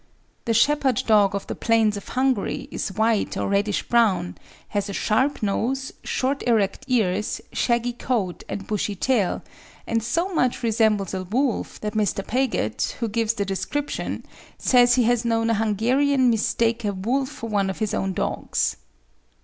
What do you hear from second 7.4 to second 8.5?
shaggy coat,